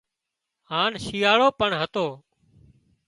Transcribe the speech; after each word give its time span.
هانَ 0.69 0.91
شيئاۯو 1.05 1.47
پڻ 1.59 1.69
هتو 1.81 2.05